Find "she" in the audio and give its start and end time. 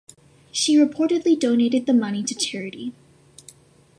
0.51-0.79